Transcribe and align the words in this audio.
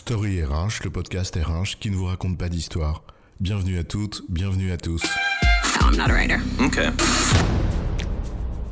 Story 0.00 0.42
RH, 0.42 0.82
le 0.84 0.90
podcast 0.90 1.36
RH 1.36 1.78
qui 1.78 1.90
ne 1.90 1.94
vous 1.94 2.06
raconte 2.06 2.38
pas 2.38 2.48
d'histoire. 2.48 3.04
Bienvenue 3.38 3.78
à 3.78 3.84
toutes, 3.84 4.22
bienvenue 4.30 4.72
à 4.72 4.78
tous. 4.78 5.02
No, 5.78 5.88
I'm 5.88 5.96
not 5.96 6.04
a 6.04 6.14
writer. 6.14 6.38
Okay. 6.58 6.88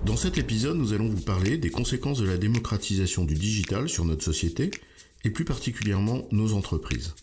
Dans 0.07 0.17
cet 0.17 0.39
épisode, 0.39 0.79
nous 0.79 0.95
allons 0.95 1.11
vous 1.11 1.21
parler 1.21 1.59
des 1.59 1.69
conséquences 1.69 2.19
de 2.19 2.27
la 2.27 2.39
démocratisation 2.39 3.25
du 3.25 3.35
digital 3.35 3.91
sur 3.91 4.07
notre 4.07 4.25
société 4.25 4.71
et 5.23 5.29
plus 5.29 5.45
particulièrement 5.45 6.23
nos 6.33 6.55
entreprises. 6.55 7.15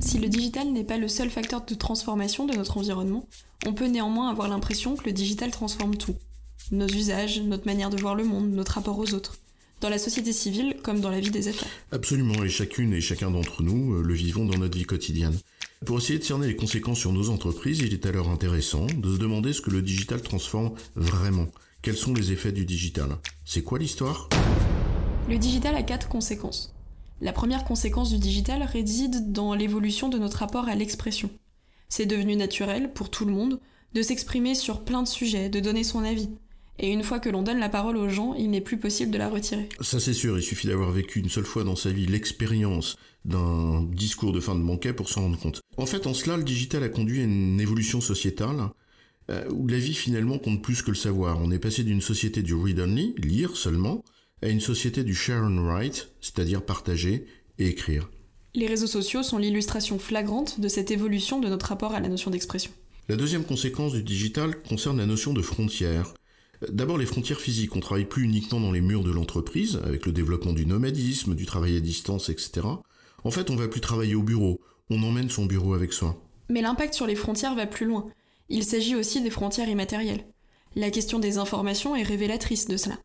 Si 0.00 0.18
le 0.18 0.28
digital 0.28 0.72
n'est 0.72 0.82
pas 0.82 0.96
le 0.96 1.08
seul 1.08 1.28
facteur 1.28 1.62
de 1.66 1.74
transformation 1.74 2.46
de 2.46 2.56
notre 2.56 2.78
environnement, 2.78 3.28
on 3.66 3.74
peut 3.74 3.86
néanmoins 3.86 4.30
avoir 4.30 4.48
l'impression 4.48 4.96
que 4.96 5.04
le 5.04 5.12
digital 5.12 5.50
transforme 5.50 5.96
tout. 5.96 6.16
Nos 6.72 6.88
usages, 6.88 7.38
notre 7.42 7.66
manière 7.66 7.90
de 7.90 8.00
voir 8.00 8.14
le 8.14 8.24
monde, 8.24 8.50
notre 8.50 8.72
rapport 8.72 8.98
aux 8.98 9.12
autres. 9.12 9.36
Dans 9.84 9.90
la 9.90 9.98
société 9.98 10.32
civile 10.32 10.76
comme 10.82 11.02
dans 11.02 11.10
la 11.10 11.20
vie 11.20 11.30
des 11.30 11.48
affaires. 11.48 11.68
Absolument, 11.92 12.42
et 12.42 12.48
chacune 12.48 12.94
et 12.94 13.02
chacun 13.02 13.30
d'entre 13.30 13.62
nous 13.62 13.96
euh, 13.96 14.02
le 14.02 14.14
vivons 14.14 14.46
dans 14.46 14.56
notre 14.56 14.78
vie 14.78 14.86
quotidienne. 14.86 15.38
Pour 15.84 15.98
essayer 15.98 16.18
de 16.18 16.24
cerner 16.24 16.46
les 16.46 16.56
conséquences 16.56 17.00
sur 17.00 17.12
nos 17.12 17.28
entreprises, 17.28 17.80
il 17.80 17.92
est 17.92 18.06
alors 18.06 18.30
intéressant 18.30 18.86
de 18.86 19.14
se 19.14 19.18
demander 19.18 19.52
ce 19.52 19.60
que 19.60 19.68
le 19.68 19.82
digital 19.82 20.22
transforme 20.22 20.72
vraiment. 20.96 21.48
Quels 21.82 21.98
sont 21.98 22.14
les 22.14 22.32
effets 22.32 22.50
du 22.50 22.64
digital? 22.64 23.18
C'est 23.44 23.62
quoi 23.62 23.78
l'histoire? 23.78 24.30
Le 25.28 25.36
digital 25.36 25.74
a 25.74 25.82
quatre 25.82 26.08
conséquences. 26.08 26.74
La 27.20 27.34
première 27.34 27.64
conséquence 27.64 28.10
du 28.10 28.18
digital 28.18 28.62
réside 28.62 29.32
dans 29.32 29.52
l'évolution 29.52 30.08
de 30.08 30.16
notre 30.16 30.38
rapport 30.38 30.66
à 30.66 30.76
l'expression. 30.76 31.28
C'est 31.90 32.06
devenu 32.06 32.36
naturel, 32.36 32.90
pour 32.94 33.10
tout 33.10 33.26
le 33.26 33.32
monde, 33.32 33.60
de 33.92 34.00
s'exprimer 34.00 34.54
sur 34.54 34.80
plein 34.80 35.02
de 35.02 35.08
sujets, 35.08 35.50
de 35.50 35.60
donner 35.60 35.84
son 35.84 36.04
avis. 36.04 36.30
Et 36.78 36.90
une 36.90 37.04
fois 37.04 37.20
que 37.20 37.28
l'on 37.28 37.42
donne 37.42 37.60
la 37.60 37.68
parole 37.68 37.96
aux 37.96 38.08
gens, 38.08 38.34
il 38.34 38.50
n'est 38.50 38.60
plus 38.60 38.78
possible 38.78 39.12
de 39.12 39.18
la 39.18 39.28
retirer. 39.28 39.68
Ça 39.80 40.00
c'est 40.00 40.12
sûr, 40.12 40.36
il 40.36 40.42
suffit 40.42 40.66
d'avoir 40.66 40.90
vécu 40.90 41.20
une 41.20 41.28
seule 41.28 41.44
fois 41.44 41.64
dans 41.64 41.76
sa 41.76 41.90
vie 41.90 42.06
l'expérience 42.06 42.96
d'un 43.24 43.82
discours 43.82 44.32
de 44.32 44.40
fin 44.40 44.54
de 44.54 44.62
banquet 44.62 44.92
pour 44.92 45.08
s'en 45.08 45.22
rendre 45.22 45.38
compte. 45.38 45.60
En 45.76 45.86
fait, 45.86 46.06
en 46.06 46.14
cela, 46.14 46.36
le 46.36 46.42
digital 46.42 46.82
a 46.82 46.88
conduit 46.88 47.20
à 47.20 47.24
une 47.24 47.60
évolution 47.60 48.00
sociétale 48.00 48.70
euh, 49.30 49.48
où 49.50 49.66
la 49.66 49.78
vie 49.78 49.94
finalement 49.94 50.38
compte 50.38 50.62
plus 50.62 50.82
que 50.82 50.90
le 50.90 50.96
savoir. 50.96 51.40
On 51.40 51.50
est 51.50 51.58
passé 51.58 51.84
d'une 51.84 52.02
société 52.02 52.42
du 52.42 52.54
read-only, 52.54 53.14
lire 53.18 53.56
seulement, 53.56 54.04
à 54.42 54.48
une 54.48 54.60
société 54.60 55.04
du 55.04 55.14
share 55.14 55.44
and 55.44 55.64
write, 55.64 56.10
c'est-à-dire 56.20 56.62
partager 56.62 57.24
et 57.58 57.68
écrire. 57.68 58.10
Les 58.54 58.66
réseaux 58.66 58.86
sociaux 58.86 59.22
sont 59.22 59.38
l'illustration 59.38 59.98
flagrante 59.98 60.60
de 60.60 60.68
cette 60.68 60.90
évolution 60.90 61.40
de 61.40 61.48
notre 61.48 61.66
rapport 61.66 61.94
à 61.94 62.00
la 62.00 62.08
notion 62.08 62.30
d'expression. 62.30 62.70
La 63.08 63.16
deuxième 63.16 63.44
conséquence 63.44 63.92
du 63.92 64.02
digital 64.02 64.62
concerne 64.62 64.98
la 64.98 65.06
notion 65.06 65.32
de 65.32 65.42
frontière. 65.42 66.14
D'abord 66.68 66.98
les 66.98 67.06
frontières 67.06 67.40
physiques, 67.40 67.76
on 67.76 67.80
travaille 67.80 68.04
plus 68.04 68.24
uniquement 68.24 68.60
dans 68.60 68.72
les 68.72 68.80
murs 68.80 69.04
de 69.04 69.10
l'entreprise, 69.10 69.80
avec 69.84 70.06
le 70.06 70.12
développement 70.12 70.52
du 70.52 70.66
nomadisme, 70.66 71.34
du 71.34 71.46
travail 71.46 71.76
à 71.76 71.80
distance, 71.80 72.28
etc. 72.28 72.66
En 73.24 73.30
fait, 73.30 73.50
on 73.50 73.56
va 73.56 73.68
plus 73.68 73.80
travailler 73.80 74.14
au 74.14 74.22
bureau, 74.22 74.60
on 74.90 75.02
emmène 75.02 75.30
son 75.30 75.46
bureau 75.46 75.74
avec 75.74 75.92
soi. 75.92 76.22
Mais 76.48 76.62
l'impact 76.62 76.94
sur 76.94 77.06
les 77.06 77.16
frontières 77.16 77.54
va 77.54 77.66
plus 77.66 77.86
loin. 77.86 78.06
Il 78.48 78.64
s'agit 78.64 78.94
aussi 78.94 79.22
des 79.22 79.30
frontières 79.30 79.68
immatérielles. 79.68 80.26
La 80.76 80.90
question 80.90 81.18
des 81.18 81.38
informations 81.38 81.96
est 81.96 82.02
révélatrice 82.02 82.68
de 82.68 82.76
cela. 82.76 82.98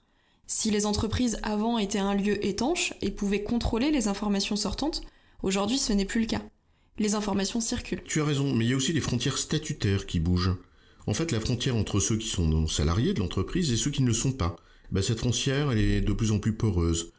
Si 0.48 0.72
les 0.72 0.86
entreprises 0.86 1.38
avant 1.44 1.78
étaient 1.78 2.00
un 2.00 2.16
lieu 2.16 2.44
étanche 2.46 2.94
et 3.02 3.12
pouvaient 3.12 3.44
contrôler 3.44 3.92
les 3.92 4.08
informations 4.08 4.56
sortantes, 4.56 5.02
aujourd'hui 5.44 5.78
ce 5.78 5.94
n'est 5.94 6.06
plus 6.06 6.22
le 6.22 6.28
cas. 6.28 6.42
Les 6.98 7.16
informations 7.16 7.62
circulent. 7.62 8.04
Tu 8.04 8.20
as 8.20 8.26
raison, 8.26 8.54
mais 8.54 8.66
il 8.66 8.72
y 8.72 8.74
a 8.74 8.76
aussi 8.76 8.92
les 8.92 9.00
frontières 9.00 9.38
statutaires 9.38 10.06
qui 10.06 10.20
bougent. 10.20 10.58
En 11.10 11.16
fait, 11.16 11.32
la 11.32 11.40
frontière 11.40 11.76
entre 11.76 12.00
ceux 12.00 12.18
qui 12.18 12.28
sont 12.28 12.68
salariés 12.68 13.16
de 13.16 13.20
l'entreprise 13.20 13.72
et 13.72 13.78
ceux 13.78 13.90
qui 13.90 14.04
ne 14.04 14.08
le 14.08 14.14
sont 14.14 14.32
pas, 14.32 14.58
bah, 14.92 15.02
cette 15.02 15.18
frontière, 15.18 15.72
elle 15.72 15.80
est 15.80 16.02
de 16.02 16.14
plus 16.14 16.32
en 16.32 16.38
plus 16.38 16.54
poreuse. 16.54 17.14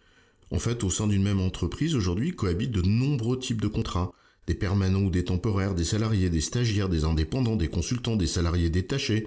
En 0.52 0.60
fait, 0.60 0.84
au 0.84 0.90
sein 0.90 1.08
d'une 1.08 1.24
même 1.24 1.40
entreprise, 1.40 1.96
aujourd'hui, 1.96 2.30
cohabitent 2.30 2.70
de 2.70 2.82
nombreux 2.82 3.36
types 3.36 3.60
de 3.60 3.66
contrats. 3.66 4.12
Des 4.46 4.54
permanents 4.54 5.02
ou 5.02 5.10
des 5.10 5.24
temporaires, 5.24 5.74
des 5.74 5.82
salariés, 5.82 6.30
des 6.30 6.40
stagiaires, 6.40 6.88
des 6.88 7.04
indépendants, 7.04 7.56
des 7.56 7.66
consultants, 7.66 8.14
des 8.14 8.28
salariés 8.28 8.70
détachés. 8.70 9.26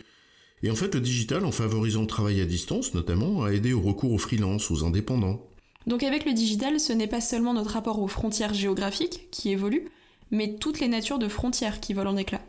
Et 0.63 0.71
en 0.71 0.75
fait, 0.75 0.95
le 0.95 1.01
digital, 1.01 1.43
en 1.43 1.51
favorisant 1.51 2.01
le 2.01 2.07
travail 2.07 2.39
à 2.39 2.45
distance 2.45 2.93
notamment, 2.93 3.43
a 3.43 3.49
aidé 3.49 3.73
au 3.73 3.81
recours 3.81 4.13
aux 4.13 4.17
freelance, 4.17 4.71
aux 4.71 4.85
indépendants. 4.85 5.45
Donc 5.87 6.03
avec 6.03 6.23
le 6.23 6.31
digital, 6.31 6.79
ce 6.79 6.93
n'est 6.93 7.07
pas 7.07 7.19
seulement 7.19 7.53
notre 7.53 7.71
rapport 7.71 8.01
aux 8.01 8.07
frontières 8.07 8.53
géographiques 8.53 9.27
qui 9.29 9.49
évolue, 9.49 9.89
mais 10.31 10.55
toutes 10.55 10.79
les 10.79 10.87
natures 10.87 11.19
de 11.19 11.27
frontières 11.27 11.81
qui 11.81 11.93
volent 11.93 12.11
en 12.11 12.17
éclats. 12.17 12.45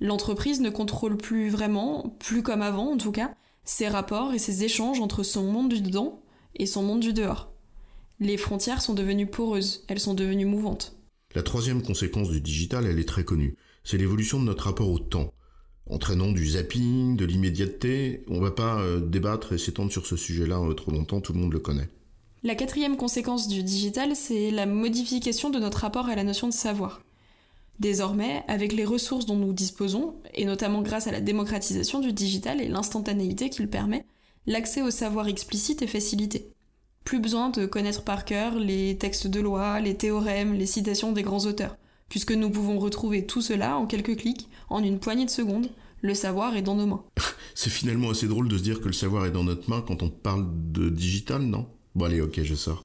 L'entreprise 0.00 0.60
ne 0.60 0.70
contrôle 0.70 1.16
plus 1.16 1.48
vraiment, 1.48 2.14
plus 2.18 2.42
comme 2.42 2.62
avant 2.62 2.92
en 2.92 2.96
tout 2.96 3.12
cas, 3.12 3.34
ses 3.64 3.88
rapports 3.88 4.34
et 4.34 4.38
ses 4.38 4.64
échanges 4.64 5.00
entre 5.00 5.22
son 5.22 5.44
monde 5.44 5.70
du 5.70 5.80
dedans 5.80 6.20
et 6.54 6.66
son 6.66 6.82
monde 6.82 7.00
du 7.00 7.12
dehors. 7.12 7.52
Les 8.20 8.36
frontières 8.36 8.82
sont 8.82 8.94
devenues 8.94 9.26
poreuses, 9.26 9.84
elles 9.88 10.00
sont 10.00 10.14
devenues 10.14 10.46
mouvantes. 10.46 10.96
La 11.34 11.42
troisième 11.42 11.82
conséquence 11.82 12.30
du 12.30 12.40
digital, 12.40 12.86
elle 12.86 12.98
est 12.98 13.08
très 13.08 13.24
connue. 13.24 13.56
C'est 13.84 13.98
l'évolution 13.98 14.40
de 14.40 14.46
notre 14.46 14.64
rapport 14.64 14.90
au 14.90 14.98
temps. 14.98 15.32
Entraînant 15.88 16.32
du 16.32 16.46
zapping, 16.46 17.16
de 17.16 17.24
l'immédiateté, 17.24 18.24
on 18.28 18.40
va 18.40 18.50
pas 18.50 18.80
euh, 18.80 19.00
débattre 19.00 19.52
et 19.52 19.58
s'étendre 19.58 19.92
sur 19.92 20.06
ce 20.06 20.16
sujet-là 20.16 20.58
euh, 20.58 20.74
trop 20.74 20.90
longtemps, 20.90 21.20
tout 21.20 21.32
le 21.32 21.38
monde 21.38 21.52
le 21.52 21.60
connaît. 21.60 21.88
La 22.42 22.54
quatrième 22.54 22.96
conséquence 22.96 23.48
du 23.48 23.62
digital, 23.62 24.16
c'est 24.16 24.50
la 24.50 24.66
modification 24.66 25.50
de 25.50 25.58
notre 25.58 25.78
rapport 25.78 26.06
à 26.06 26.16
la 26.16 26.24
notion 26.24 26.48
de 26.48 26.52
savoir. 26.52 27.02
Désormais, 27.78 28.42
avec 28.48 28.72
les 28.72 28.84
ressources 28.84 29.26
dont 29.26 29.36
nous 29.36 29.52
disposons, 29.52 30.14
et 30.34 30.44
notamment 30.44 30.82
grâce 30.82 31.06
à 31.06 31.12
la 31.12 31.20
démocratisation 31.20 32.00
du 32.00 32.12
digital 32.12 32.60
et 32.60 32.68
l'instantanéité 32.68 33.50
qu'il 33.50 33.68
permet, 33.68 34.06
l'accès 34.46 34.82
au 34.82 34.90
savoir 34.90 35.28
explicite 35.28 35.82
est 35.82 35.86
facilité. 35.86 36.50
Plus 37.04 37.20
besoin 37.20 37.50
de 37.50 37.66
connaître 37.66 38.02
par 38.02 38.24
cœur 38.24 38.58
les 38.58 38.96
textes 38.96 39.26
de 39.26 39.40
loi, 39.40 39.80
les 39.80 39.96
théorèmes, 39.96 40.54
les 40.54 40.66
citations 40.66 41.12
des 41.12 41.22
grands 41.22 41.44
auteurs, 41.44 41.76
puisque 42.08 42.32
nous 42.32 42.50
pouvons 42.50 42.78
retrouver 42.78 43.26
tout 43.26 43.42
cela 43.42 43.76
en 43.76 43.86
quelques 43.86 44.16
clics, 44.16 44.48
en 44.70 44.82
une 44.82 44.98
poignée 44.98 45.26
de 45.26 45.30
secondes, 45.30 45.68
le 46.00 46.14
savoir 46.14 46.56
est 46.56 46.62
dans 46.62 46.74
nos 46.74 46.86
mains. 46.86 47.04
C'est 47.54 47.70
finalement 47.70 48.10
assez 48.10 48.26
drôle 48.26 48.48
de 48.48 48.58
se 48.58 48.62
dire 48.62 48.80
que 48.80 48.86
le 48.86 48.92
savoir 48.92 49.26
est 49.26 49.30
dans 49.30 49.44
notre 49.44 49.68
main 49.68 49.82
quand 49.86 50.02
on 50.02 50.10
parle 50.10 50.46
de 50.72 50.88
digital, 50.88 51.42
non? 51.42 51.66
Bon 51.94 52.06
allez, 52.06 52.20
ok, 52.20 52.42
je 52.42 52.54
sors. 52.54 52.82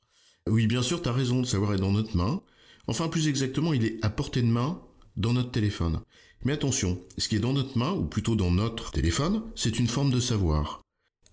Oui, 0.50 0.68
bien 0.68 0.82
sûr, 0.82 1.02
t'as 1.02 1.12
raison, 1.12 1.40
le 1.40 1.46
savoir 1.46 1.74
est 1.74 1.78
dans 1.78 1.92
notre 1.92 2.16
main, 2.18 2.42
Enfin, 2.88 3.08
plus 3.08 3.28
exactement, 3.28 3.74
il 3.74 3.86
est 3.86 4.04
à 4.04 4.10
portée 4.10 4.42
de 4.42 4.48
main 4.48 4.82
dans 5.18 5.34
notre 5.34 5.52
téléphone. 5.52 6.02
Mais 6.44 6.54
attention, 6.54 7.00
ce 7.18 7.28
qui 7.28 7.36
est 7.36 7.40
dans 7.40 7.54
notre 7.54 7.78
main, 7.78 7.92
ou 7.92 8.06
plutôt 8.06 8.36
dans 8.36 8.52
notre 8.52 8.92
téléphone, 8.92 9.44
c'est 9.56 9.80
une 9.80 9.88
forme 9.88 10.12
de 10.12 10.20
savoir. 10.20 10.82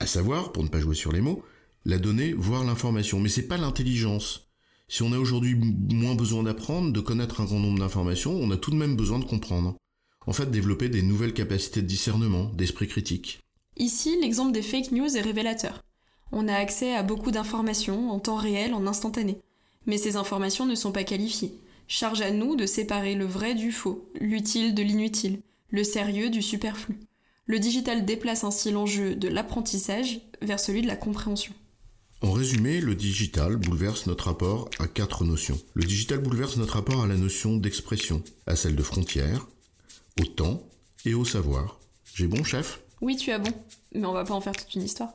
À 0.01 0.07
savoir, 0.07 0.53
pour 0.53 0.63
ne 0.63 0.69
pas 0.69 0.81
jouer 0.81 0.95
sur 0.95 1.13
les 1.13 1.21
mots, 1.21 1.43
la 1.85 1.99
donnée, 1.99 2.35
voire 2.35 2.65
l'information. 2.65 3.19
Mais 3.19 3.29
c'est 3.29 3.49
pas 3.49 3.57
l'intelligence. 3.57 4.49
Si 4.89 5.03
on 5.03 5.13
a 5.13 5.19
aujourd'hui 5.19 5.55
moins 5.55 6.15
besoin 6.15 6.43
d'apprendre, 6.43 6.93
de 6.93 7.01
connaître 7.01 7.41
un 7.41 7.45
grand 7.45 7.59
nombre 7.59 7.79
d'informations, 7.79 8.33
on 8.33 8.51
a 8.51 8.57
tout 8.57 8.71
de 8.71 8.77
même 8.77 8.97
besoin 8.97 9.19
de 9.19 9.25
comprendre. 9.25 9.77
En 10.27 10.33
fait, 10.33 10.51
développer 10.51 10.89
des 10.89 11.03
nouvelles 11.03 11.35
capacités 11.35 11.83
de 11.83 11.87
discernement, 11.87 12.45
d'esprit 12.55 12.89
critique. 12.89 13.41
Ici, 13.77 14.19
l'exemple 14.21 14.53
des 14.53 14.63
fake 14.63 14.93
news 14.93 15.17
est 15.17 15.23
révélateur. 15.23 15.83
On 16.33 16.49
a 16.49 16.55
accès 16.55 16.95
à 16.95 17.03
beaucoup 17.03 17.31
d'informations 17.31 18.11
en 18.11 18.19
temps 18.19 18.37
réel, 18.37 18.75
en 18.75 18.87
instantané. 18.87 19.41
Mais 19.88 19.99
ces 19.99 20.15
informations 20.15 20.66
ne 20.66 20.76
sont 20.76 20.93
pas 20.93 21.03
qualifiées. 21.03 21.59
Charge 21.88 22.21
à 22.21 22.31
nous 22.31 22.54
de 22.54 22.66
séparer 22.66 23.15
le 23.15 23.25
vrai 23.25 23.54
du 23.54 23.72
faux, 23.72 24.09
l'utile 24.21 24.75
de 24.75 24.82
l'inutile, 24.82 25.41
le 25.71 25.82
sérieux 25.82 26.28
du 26.28 26.43
superflu. 26.43 27.00
Le 27.47 27.59
digital 27.59 28.04
déplace 28.04 28.44
ainsi 28.44 28.71
l'enjeu 28.71 29.15
de 29.15 29.26
l'apprentissage 29.26 30.21
vers 30.43 30.60
celui 30.60 30.82
de 30.82 30.87
la 30.87 30.97
compréhension. 30.97 31.54
En 32.21 32.32
résumé, 32.32 32.81
le 32.81 32.94
digital 32.94 33.56
bouleverse 33.56 34.06
notre 34.06 34.26
rapport 34.26 34.69
à 34.78 34.87
quatre 34.87 35.25
notions. 35.25 35.59
Le 35.72 35.84
digital 35.84 36.19
bouleverse 36.19 36.59
notre 36.59 36.75
rapport 36.75 37.03
à 37.03 37.06
la 37.06 37.16
notion 37.16 37.56
d'expression, 37.56 38.22
à 38.47 38.56
celle 38.56 38.76
de 38.76 38.82
frontière, 38.82 39.47
au 40.20 40.25
temps 40.25 40.62
et 41.06 41.15
au 41.15 41.25
savoir. 41.25 41.81
J'ai 42.12 42.26
bon, 42.26 42.44
chef? 42.44 42.82
Oui, 43.00 43.16
tu 43.16 43.31
as 43.31 43.38
bon, 43.38 43.53
mais 43.94 44.05
on 44.05 44.12
va 44.12 44.25
pas 44.25 44.34
en 44.34 44.41
faire 44.43 44.56
toute 44.56 44.75
une 44.75 44.82
histoire. 44.82 45.14